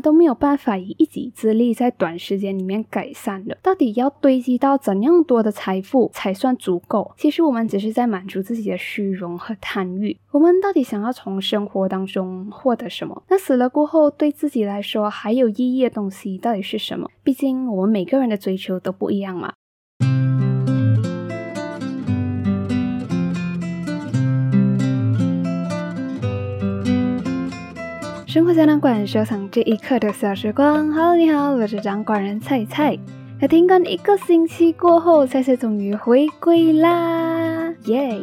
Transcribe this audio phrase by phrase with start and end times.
[0.00, 3.56] 都没有办法以一己之力在短时间里面改善的。
[3.62, 7.12] 到底要堆积到怎样多的财富才算足够？
[7.16, 10.16] 其实我们只是在满足自己的虚荣和贪欲。
[10.30, 13.22] 我们到底想要从生活当中获得什么？
[13.28, 17.08] 那死了过后，对自己来说还有意义的东西到底是什么？
[17.22, 19.52] 毕竟我们每个人的追求都不一样嘛。
[28.28, 30.92] 生活胶囊馆收藏这一刻的小时光。
[30.92, 32.94] Hello，你好，我是掌管人菜菜。
[33.40, 38.20] 那停更一个星期过后，菜菜终于回归啦，耶！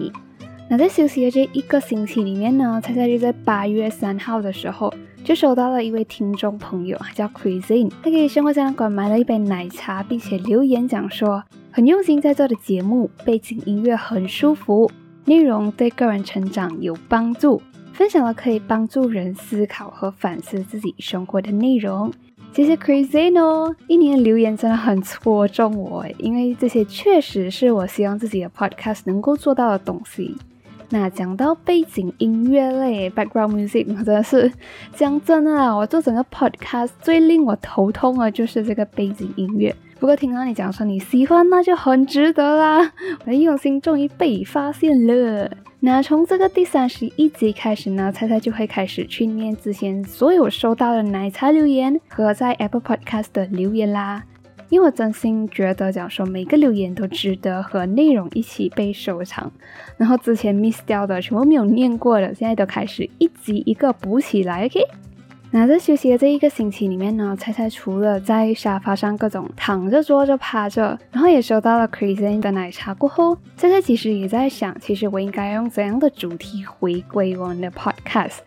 [0.70, 14.92] 那在休息的这一个星期里面呢，菜菜就在八月三号的时候就收到了一位听众朋友，他叫 Cuisine，他给生活胶囊馆买了一杯奶茶，并且留言讲说很用心在做的节目，背景音乐很舒服，
[15.26, 17.60] 内容对个人成长有帮助。
[17.96, 22.12] 分享了可以帮助人思考和反思自己生活的内容。
[22.52, 30.36] 谢谢 Crazy 哦，一年留言真的很戳中我，因为这些确实是我希望自己的 Podcast 能够做到的东西。
[30.90, 34.52] 那讲到背景音乐类 Background Music，我真的是
[34.94, 39.74] 讲真的啦，我做整个 Podcast 最令我头痛的就是这个背景音乐。
[40.00, 45.50] 不过听到你讲说你喜欢，那就很值得啦，我的用心终于被发现了。
[45.86, 54.24] 那从这个第三十一集开始呢，菜菜就会开始去念之前所有收到的奶茶留言和在 Apple Podcast 的留言啦。
[54.70, 59.52] 因为我真心觉得，讲说每个留言都值得和内容一起被收藏。
[59.96, 64.80] 然后之前 miss 掉的，全部没有念过的，现在都开始一集一个补起来，OK？
[65.58, 78.40] 那在休息的这一个星期里面呢，猜猜除了在沙发上各种躺着、坐着、趴着，然后也收到了 Crazy 的奶茶过后，猜猜其实也在想，其实我应该用怎样的主题回归我们的 Podcast。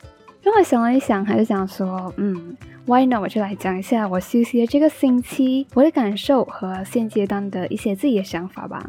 [0.42, 8.86] 然后想了一想，还是想说，嗯，Why 呢我就来讲一下我休息的这个星期我的感受和现阶段的一些自己的想法吧。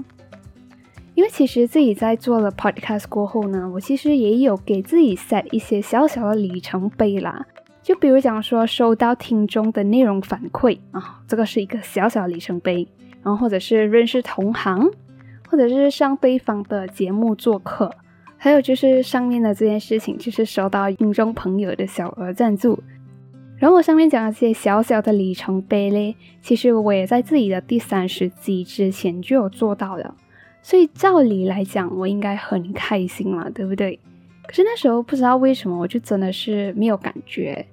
[1.16, 7.46] 因为其实自己在做了 Podcast 过后呢，我其实也有给自己 set 一些小小的里程碑啦。
[7.90, 12.88] 就比如讲说，收到听众的内容反馈啊，这个是一个小小里程碑。
[13.24, 14.88] 然后或者是认识同行，
[15.50, 17.92] 或者是上对方的节目做客，
[18.38, 22.78] 还有就是上面的这件事情，就是收到听众朋友的小额赞助。
[23.58, 30.14] 然后我上面讲的这些小小的里程碑嘞，其实我也在自己的第三十集之前就有做到了。
[30.62, 34.00] 所以照理来讲，我应该很开心嘛，对不对？
[34.46, 37.66] 可是那时候不知道为什么，我就真的是没有感觉。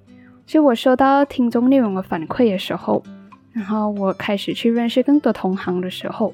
[0.47, 3.03] 就我收到听众内容的反馈的时候，
[3.51, 6.33] 然后我开始去认识更多同行的时候，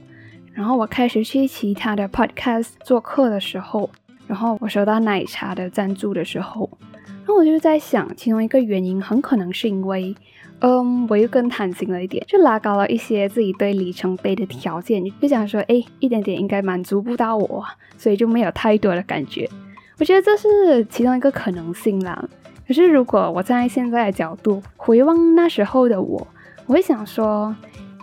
[0.53, 3.89] 然后我开始去其他的 podcast 做客的时候，
[4.27, 6.69] 然后我收到奶茶的赞助的时候，
[7.07, 10.15] 然后我就在想，其中一个原因很可能是因为，
[10.59, 17.65] 嗯，我又更贪心了一点，就拉高了一些自己对里程碑的条件，就想说，哎，一点点应该满足不到我，
[17.97, 19.49] 所以就没有太多的感觉。
[19.97, 22.23] 我觉得这是其中一个可能性啦。
[22.67, 26.27] 可是，如果我站在现在的角度回望那时候的我，
[26.65, 27.55] 我会想说，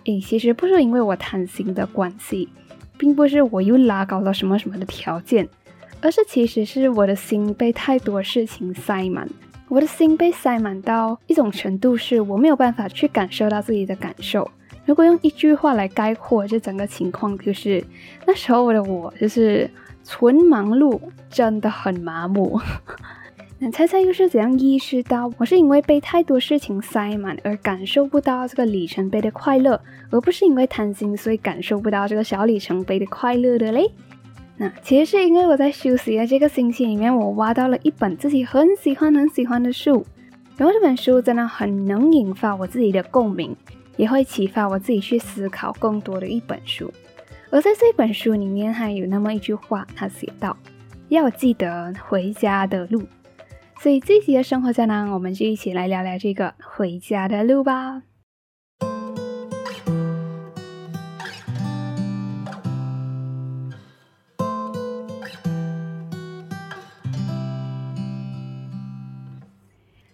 [0.05, 2.49] 诶，其实不是因为我贪心的关系，
[2.99, 5.49] 并不是我又拉高了什么什么的条件，
[6.03, 9.27] 而是其实是我的心被太多事情塞满，
[9.69, 14.51] 我的心被塞满到一种程度，是我没有办法去感受到自己的感受。
[14.85, 17.83] 如果用一句话来概括这整个情况，就是
[18.27, 19.71] 那时候的我就是
[20.05, 21.01] 纯忙碌，
[21.31, 22.61] 真的很麻木。
[23.63, 29.79] 那猜猜又是怎样意识到我是因为被太多事情塞满而感受不到这个里程碑的快乐，
[30.09, 33.91] 而不是因为贪心所以感受不到这个小里程碑的快乐的嘞？
[34.57, 40.07] 那其实是因为我在休息的这个星期里面，我挖到了一本自己很喜欢很喜欢的书，
[40.57, 43.55] 然后这本书真的很能引发我自己的共鸣，
[43.99, 46.91] 也会启发我自己去思考更多的一本书。
[47.51, 50.57] 而在这本书里面还有那么一句话，他写道
[51.11, 53.03] ：“要记得回家的路。”
[53.83, 58.03] 所以这期的生活胶囊，我们就一起来聊聊这个回家的路吧。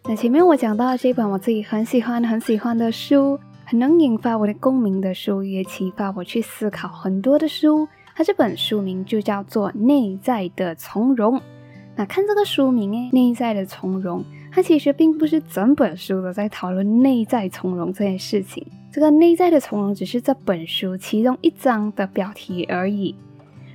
[0.04, 7.88] 那前面我讲到这本我自己很喜欢很喜欢的书，很能引发我的共鸣的书，也启发我去思考很多的书。
[8.14, 11.36] 它这本书名就叫做《内在的从容》。
[11.96, 14.22] 那看这个书名诶，内在的从容，
[14.52, 18.66] 它其实并不是整本书都在讨论内在从容这件事情。
[18.92, 23.14] 这个内在的从容只是这本书其中一章的标题而已。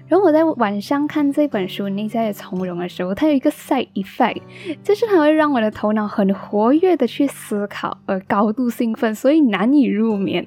[0.07, 4.41] 然后我在晚上看这本书《内在的从容》的时候，它有一个 side effect，
[4.83, 10.45] 就是它会让我的头脑很活跃的去思考，而高度兴奋，所以难以入眠。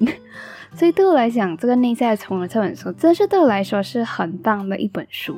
[0.73, 5.35] 所以对我来讲，这个《内在的从容》这本书，真是对我来说是很棒的一本书。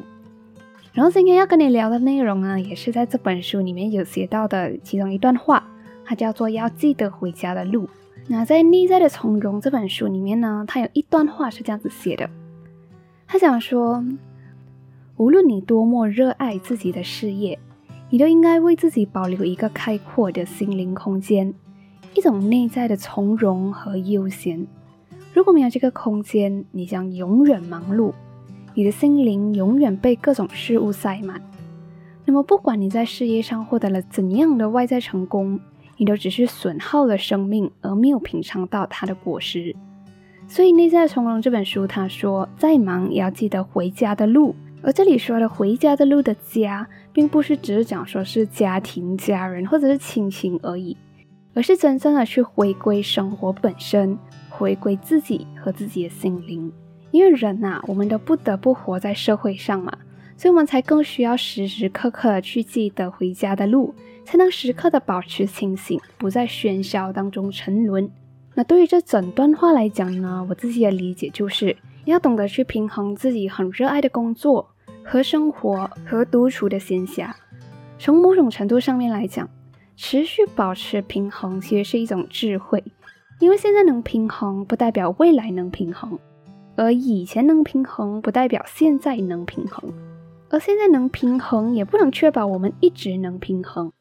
[0.98, 5.64] 然后今天要跟你聊的内容呢，也是在这本书里面有写到的其中一段话，
[6.04, 7.88] 它叫做“要记得回家的路”。
[8.28, 12.28] 那在《内在的从容》这本书里面呢，它有一段话是这样子写的。
[13.28, 14.04] 他想说，
[15.18, 17.60] 无论你多么热爱自己的事业，
[18.10, 21.54] 你都应该为自己保留一个开阔的心灵空间，
[22.16, 24.66] 一种内在的从容和悠闲。
[25.32, 28.14] 如果没有这个空间，你将永远忙碌，
[28.78, 31.42] 你的心灵永远被各种事物塞满。
[32.26, 35.60] 那么，不管你在事业上获得了怎样的外在成功，
[35.98, 39.76] 你都只是损耗了生命，而没有品尝到它的果实。
[40.48, 44.54] 所以《内在从容》这本书，他说，再忙也要记得回家的路。
[44.84, 50.96] 而这里说的回家的路的家，并不是只是讲说是家庭、家人或者是亲情而已，
[51.56, 54.16] 而是真正的去回归生活本身，
[54.52, 56.72] 回归自己和自己的心灵。
[57.12, 59.92] 因为人呐，我们都不得不活在社会上嘛，
[60.36, 63.94] 所以我们才更需要时时刻刻去记得回家的路，
[64.26, 68.10] 才能时刻的保持清醒，不在喧嚣当中沉沦。
[68.54, 71.76] 那对于这整段话来讲呢，我自己的理解就是
[72.06, 74.70] 要懂得去平衡自己很热爱的工作
[75.04, 77.32] 和生活和独处的闲暇。
[78.00, 79.50] 从某种程度上面来讲，
[79.96, 82.84] 持续保持平衡其实是一种智慧，
[83.40, 86.18] 因为现在能平衡不代表未来能平衡，
[86.78, 89.92] 而以前能平衡不代表现在能平衡，
[90.50, 93.92] 而现在能平衡也不能确保我们一直能平衡。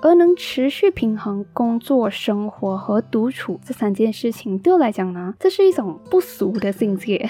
[0.00, 7.28] 而能持续平衡工作、生活和独处这三件事情，对我来讲呢，这是一种不俗的境界。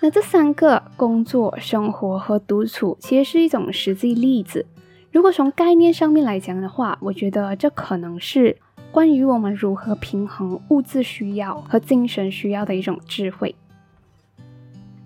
[0.00, 4.66] 那这三个工作、生活和独处，其实是一种实际例子。
[5.12, 8.56] 如果从概念上面来讲的话，我觉得这可能是
[8.90, 13.54] 关于我们如何平衡物质需要和精神需要的一种智慧。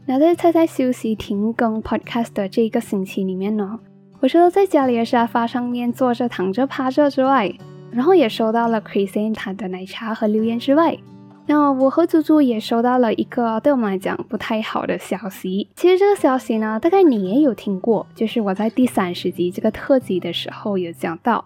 [0.06, 3.80] 那在菜菜休息停更 Podcast 的这一个星期里面呢？
[4.20, 7.50] 我除了在家里的沙发上面坐着、躺着、趴着之外，
[7.90, 10.98] 然后也收到了 Christine 他的奶茶和留言之外，
[11.46, 15.70] 那我和猪猪也收到了一个对我们来讲不太好的消息。
[15.74, 21.42] 其实这个消息呢，大概你也有听过，就是我在第三十集这个特辑的时候有讲到，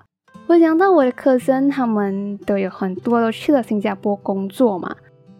[0.49, 4.96] 我讲到我的科森他们都有很多都去了新加坡工作嘛，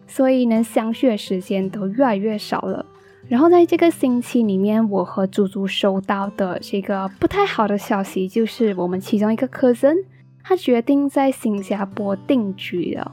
[0.07, 2.85] 所以能相聚的时间都越来越少了。
[3.29, 9.95] 然后在这个星期里面，我和猪猪收到的这个不太好的消息，就是我们其中一个客人，
[10.43, 13.11] 他决定在新加坡定居了。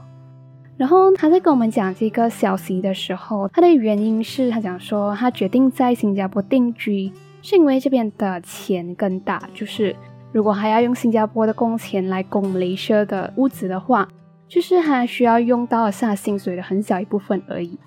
[0.75, 7.11] 然后他在跟我们讲这个消息的时候，他的原因是他讲说，他决定在新加坡定居，
[7.43, 9.95] 是因为这边的钱更大，就是
[10.31, 14.07] 如果还要用新加坡的工钱来供雷射的物资的话，
[14.47, 17.77] 就是还需要用到下薪水的很小一部分而已。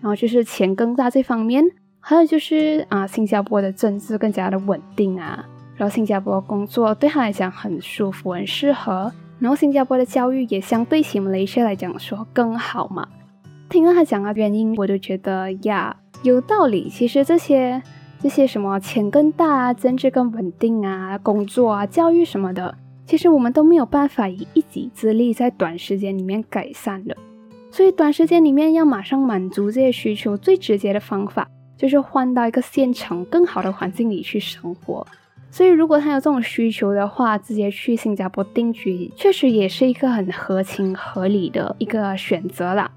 [0.00, 1.64] 然后就是钱更大这方面，
[2.00, 5.44] 还有就是啊，新加坡的政治更加的稳定啊，
[5.76, 13.08] 然后新加坡工作对他来讲很舒服、很适合，然后新加坡的教育也相对起马来西亚来讲说更好嘛。
[13.68, 16.88] 听到他讲的原因，我都觉得呀有道理。
[16.88, 17.82] 其实这些
[18.20, 27.16] 这些什么钱更大啊、政治更稳定啊、工作啊、教育什么的，其实我们都没有办法以一己之力在短时间里面改善的。
[27.76, 35.06] 所以短时间里面要马上满足这些需求，最直接的方法就是换到一个县城更好的环境里去生活。
[35.50, 42.90] 所以如果他有这种需求的话，直接去新加坡定居，确实也是一个很合情合理的一个选择啦。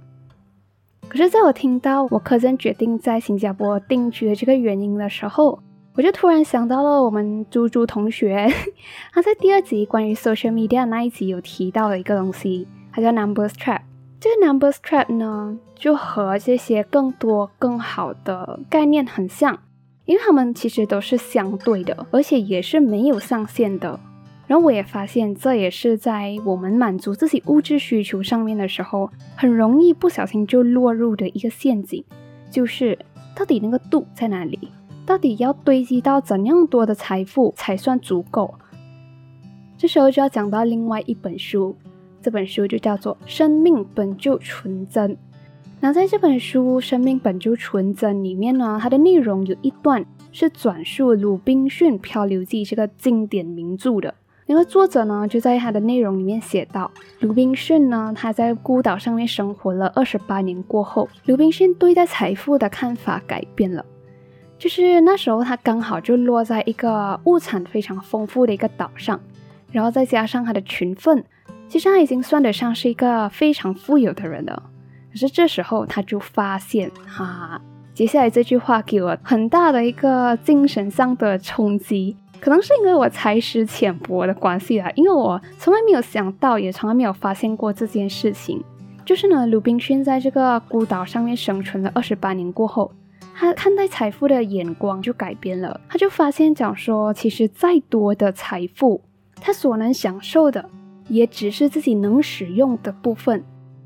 [1.10, 5.60] 可是，在我听到我科真决定在新加坡定居的这个原因的时候，
[5.96, 8.48] 我就突然想到了我们猪猪同学，
[9.12, 13.82] 他在第二集关于 social media 那一集有提到的一个东西，它叫 numbers trap。
[14.22, 19.58] 这个 numbers trap 呢，就和这些更多更好的概念很像，
[20.04, 23.98] 因为它们其实都是相对的，而且也是没有上限的。
[24.46, 32.04] 然后我也发现，这也是在我们满足自己物质需求上面的时候，很容易不小心就落入的一个陷阱，
[32.52, 33.00] 就是
[33.34, 34.60] 到底那个度在哪里？
[35.06, 38.56] 到底要堆积到怎样多的财富才算足够？
[39.78, 41.78] 这时候就要讲到另外一本书。
[42.22, 45.12] 这本书就叫做《生命本就纯真》。
[45.80, 54.14] 那在这本书《生命本就纯真》里面呢，它的内容有一段是转述《鲁滨逊漂流记》这个经典名著的。
[54.46, 63.86] 那个作者呢，就在他的内容里面写到，鲁滨逊呢，他在孤岛上面生活了二十八年过后，鲁滨逊对待财富的看法改变了。
[64.58, 69.22] 就是那时候他刚好就落在一个物产非常丰富的一个岛上，
[69.72, 71.24] 然后再加上他的群分，
[71.70, 74.64] 其实他已经算得上是一个非常富有的人了。
[75.12, 77.62] 可是这时候他就发现，哈，
[77.94, 88.64] 接下来这句话给我很大的一个精神上的冲击，可能是因为我才识浅薄的关系啦，因为我从来没有想到，也从来没有发现过这件事情。
[89.06, 92.92] 就是呢，鲁滨逊在这个孤岛上面生存了二十八年过后。
[93.36, 99.02] 他看待财富的眼光就改变了，他就发现讲说，其实再多的财富，
[99.40, 100.70] 他所能享受的
[101.10, 103.44] 也只是自己能使用的部分，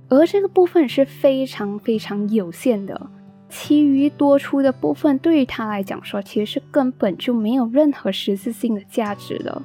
[0.09, 3.09] 而这个部分是非常非常有限的，
[3.49, 9.61] 其余多出的部分对于他来讲说，其实是根本就没有任何实质性的价值的。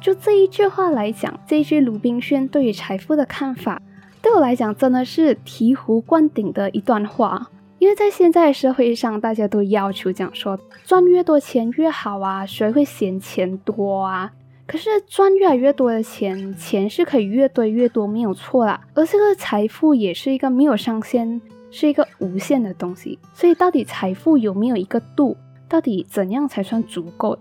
[0.00, 3.80] 就这一句话来讲，这一句鲁滨逊对于财富的看法，
[4.20, 7.50] 对我来讲真的是醍醐灌顶的一段话。
[7.78, 14.32] 因为在现在社会上，大家都要求讲说赚越多钱越好啊，谁会嫌钱多啊？
[14.66, 18.80] 可是赚越来越多的钱，钱是可以越堆越多，没有错啦。
[18.94, 21.40] 而这个财富也是一个没有上限，
[21.70, 23.18] 是一个无限的东西。
[23.34, 25.36] 所以到底财富有没有一个度？
[25.68, 27.38] 到底怎样才算足够？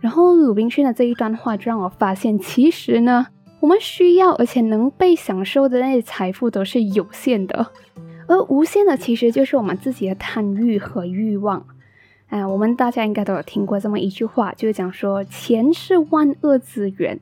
[0.00, 3.26] 然后鲁滨逊的这一段话就让我发现，其实呢，
[3.60, 7.66] 我们需要而且能被享受的那些财富都是有限的。
[8.28, 11.66] 而无限的其实就是我们自己的贪欲和欲望。
[12.28, 17.20] 哎，我们大家应该都有听过这么一句话，就是讲说钱是万恶之源。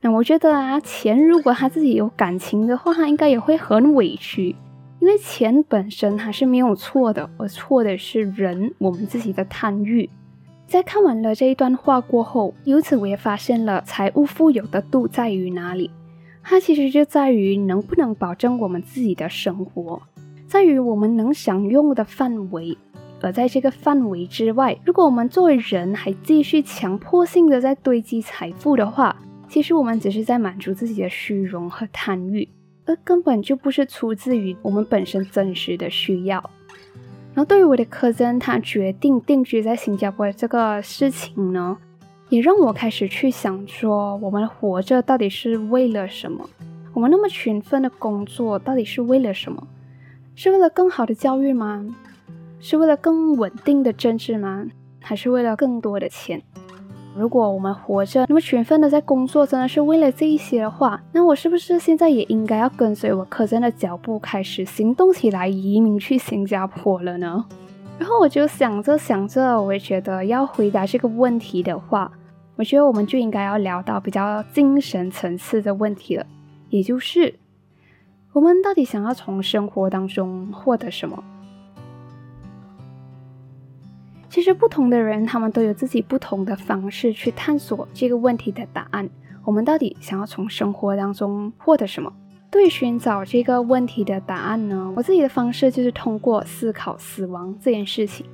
[0.00, 4.56] 那我觉得啊，钱如果他自己有感情的话，他应该也会很委屈，
[5.00, 10.08] 因为钱本身还是没有错的，而错的是人我们自己的贪欲。
[10.66, 15.90] 在看完了这一段话过后，由此我也发现了财务富有的度在于哪里，
[16.42, 20.00] 它其实就在于能不能保证我们自己的生活。
[20.46, 22.76] 在于我们能享用的范围，
[23.20, 29.16] 而在这个范围之外，如果我们作为人还继续强迫性的在堆积财富的话，
[29.48, 32.48] 其实我们只是在满足自己的虚荣和贪欲，
[32.84, 36.38] 而根本就不是出自于我们本身真实的需要。
[37.34, 41.76] 然后对于我的科森，他决定定居在新加坡这个事情呢，
[42.28, 46.48] 也让我开始去想说，我们活着到底是为了什么？
[46.94, 49.66] 我们那么勤奋的工作到底是为了什么？
[50.34, 51.86] 是为了更好的教育吗？
[52.60, 54.66] 是为了更稳定的政治吗？
[55.00, 56.42] 还是为了更多的钱？
[57.16, 67.44] 如果我们活着那么勤奋的在工作，真的是为了这一些的话，那我是不是现在也应该要跟随我科森的脚步，开始行动起来，移民去新加坡了呢？
[67.98, 72.12] 然后我就想着想着，我也觉得要回答这个问题的话，
[72.54, 76.26] 我觉得我们就应该要聊到比较精神层次的问题了，
[76.70, 77.34] 也就是。
[78.34, 81.24] 我们到底想要从生活当中获得什么？
[84.28, 89.08] 其实不同的人，他们都有自己不同的方式去探索这个问题的答案。
[89.44, 92.12] 我们到底想要从生活当中获得什么？
[92.50, 94.92] 对寻找这个问题的答案呢？
[94.96, 98.26] 我自己的方式就是通过思考死亡这件事情。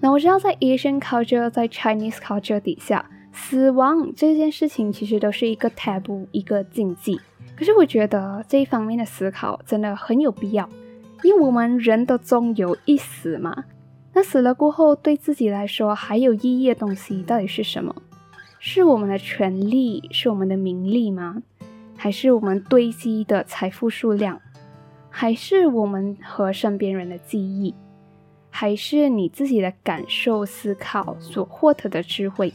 [0.00, 7.20] 那我知道，在 Asian culture，在 Chinese culture 底下，死亡这件事情其实都是一个 taboo，一个禁忌。
[7.56, 10.68] 可是我觉得这一方面的思考真的很有必要，
[11.22, 13.64] 因为我们人都终有一死嘛。
[14.18, 17.94] 那死了过后，对自己来说还有意义的东西到底是什么？
[18.58, 21.40] 是我们的权利，是我们的名利吗？
[21.96, 24.40] 还是我们堆积的财富数量？
[25.08, 27.76] 还是我们和身边人的记忆？
[28.50, 32.52] 还是你自己的感受、思考所获得的智慧？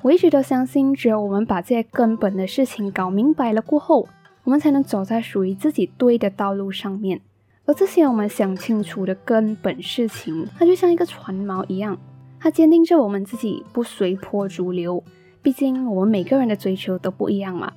[0.00, 4.08] 我一直都相信，只有我们把这些根本的事情搞明白了过后，
[4.44, 7.20] 我们才能走在属于自己对的道路上面。
[7.66, 11.98] 而这些我们想清楚的根本事情，它就像一个船锚一样，
[12.38, 15.02] 它坚定着我们自己不随波逐流。
[15.42, 17.72] 毕竟我们每个人的追求都不一样嘛。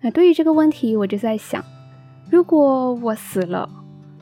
[0.00, 1.62] 那对于这个问题，我就在想，
[2.30, 3.68] 如果我死了，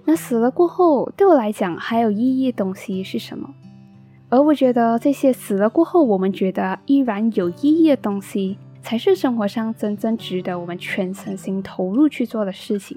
[0.04, 3.48] 那死了过后，对我来讲还有意义的东西是什么？
[4.28, 12.96] 而我觉得这些死了过后，我们觉得依然有意义的东西，才是生活上真正值得我们全身心投入去做的事情。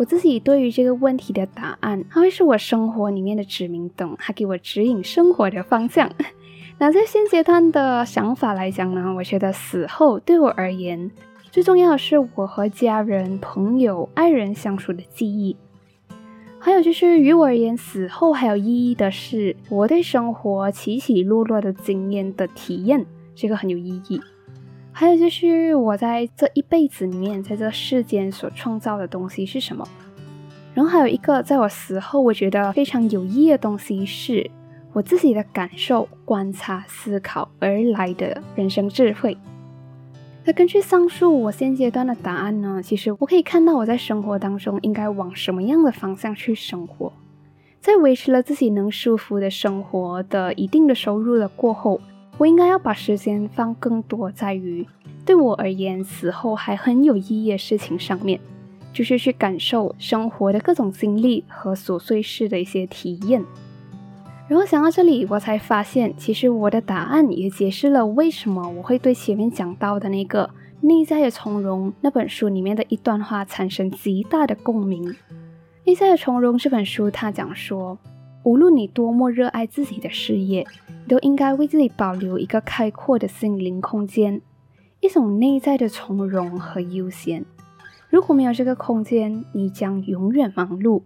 [0.00, 6.10] 我自己对于这个问题的答案，它会是我生活里面的指明灯，它给我指引生活的方向。
[6.80, 11.10] 那在现阶段的想法来讲呢，我觉得死后对我而言，
[11.50, 15.54] 最重要的是我和家人、朋友、爱人相处的记忆。
[16.58, 23.04] 还有就是，于我而言，死后还有意义的是我对生活起起落落的经验的体验，
[23.34, 24.18] 这个很有意义。
[25.00, 29.82] 还有就是我在这一辈子里面，在这世间所创造的东西是什么？
[30.74, 34.50] 然后还有一个，在我死后，我觉得非常有意义的东西是，
[34.92, 39.38] 我自己的感受、观察、思考而来的人生智慧。
[40.44, 47.10] 那根据上述我现阶段的答案呢，其实我可以看到我在生活当中应该往什么样的方向去生活。
[47.80, 51.98] 在维持了自己能舒服的生活的一定的收入了过后，
[52.40, 54.86] 我应该要把时间放更多在于
[55.26, 58.40] 对我而言死后还很有意义的事情上面，
[58.94, 63.44] 就是去感受生活的各种经历和琐碎事的一些体验。
[64.48, 70.48] 然后想到这里，我才发现，其实我的答案也解释了为什么我会对前面讲到的那个
[70.86, 75.04] 《内在的从容》那本书里面的一段话产生极大的共鸣。
[75.84, 77.98] 《内在的从容》这本书，它讲说，
[78.42, 80.66] 无论你多么热爱自己的事业，
[81.06, 84.40] 都应该为自己保留一个开阔的心灵空间，
[85.00, 87.44] 一种内在的从容和悠闲。
[88.08, 91.02] 如果没有这个空间，你将永远忙碌，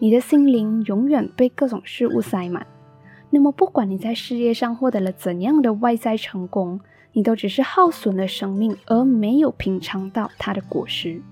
[0.00, 2.66] 你的心灵永远被各种事物塞满。
[3.30, 6.80] 那么，不管你在事业上获得了怎样的外在成功，
[7.12, 11.22] 你都只是耗损了生命，而没有品尝到它的果实。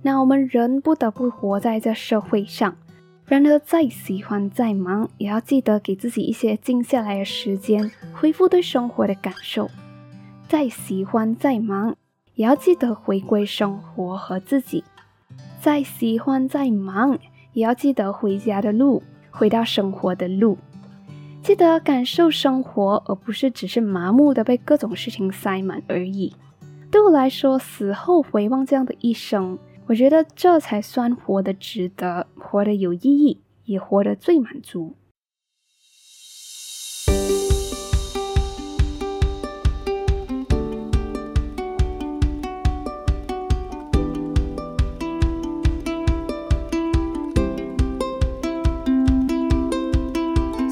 [0.00, 2.76] 那我们人不得不活在这社会上，
[3.26, 9.70] 然而再喜欢再忙，也要记得给自己一些静下来的时间，恢复对生活的感受。
[10.46, 11.96] 再喜欢再忙，
[12.34, 14.84] 也要记得回归生活和自己。
[15.58, 17.18] 再喜欢再忙，
[17.54, 20.58] 也要记得回家的路，回到生活的路。
[21.42, 26.34] 记得感受生活，而不是只是麻木的被各种事情塞满而已。
[26.90, 34.94] 对我来说，死后回望这样的一生，我觉得这才算活得值得，活得有意义，也活得最满足。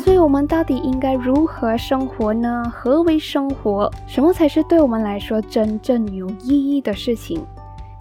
[0.02, 2.64] 所以我们到底应该如何生活呢？
[2.74, 3.92] 何为生活？
[4.06, 7.44] 什么才是对我们来说真正有意义的事情？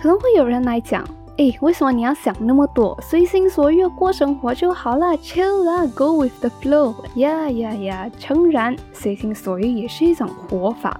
[0.01, 2.97] 可能会有人来讲，诶，为什么你要想那么多？
[3.03, 6.95] 随心所欲过生活就好了，chill 啦，go with the flow。
[7.19, 8.09] 呀呀呀！
[8.17, 10.99] 诚然，随心所欲也是一种活法。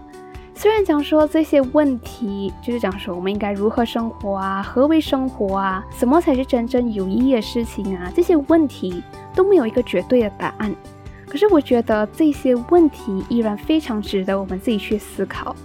[0.54, 4.62] 虽然讲说这些问题，就是讲说我们应该如何生活啊？
[4.62, 5.84] 何为生活啊？
[5.98, 8.12] 什么才是真正有意义的事情啊？
[8.16, 9.02] 这些问题
[9.34, 10.72] 都没有一个绝对的答案。
[11.28, 15.56] 可是我觉得这些问题依然非常值得我们自己去思考。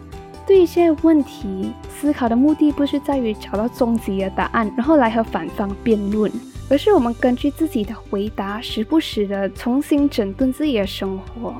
[0.47, 6.31] 对于这些问题，思考的目的不是在于找到终极的答案，然后来和反方辩论，
[6.71, 11.55] 而是我们根据自己的回答，时不时的重新整顿自己的生活。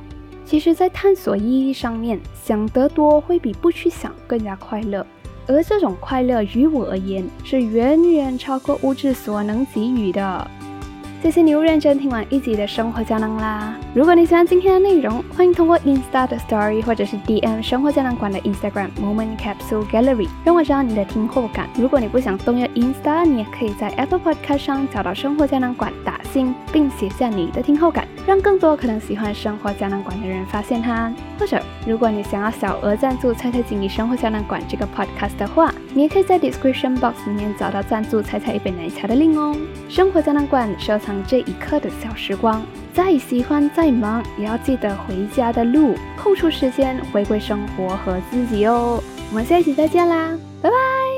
[0.45, 5.05] 其实，在探索意义上面，想得多会比不去想更加快乐，
[5.45, 10.49] 而这种快乐于我而言，是远远超过物质所能给予的。
[11.19, 13.73] 谢谢你又认真听完一集的生活胶囊啦！
[13.93, 21.67] 如果你喜欢今天的内容，欢迎通过 Insta 的 Story 或者是 DM 生活胶囊馆的 Instagram Moment Capsule Gallery 让我知道你的听后感。
[21.75, 31.11] 如果你不想动用 Insta，你也可以在 Apple Podcast 上找到生活胶囊馆打星，并写下你的听后感，让更多可能喜欢生活胶囊馆的人发现它。
[31.39, 39.57] 或者，如果你想要小额赞助菜菜锦鲤生活胶囊馆这个 Podcast 的话，你也可以在 Description Box 里面找到赞助猜猜一杯奶茶的 link 哦。
[39.89, 41.23] 生活胶囊馆收藏。
[41.25, 49.01] 这一刻的小时光，再喜欢再忙，也要记得回家的路，空出时间回归生活和自己哦。
[49.31, 51.16] 我们下一期再见啦，拜拜。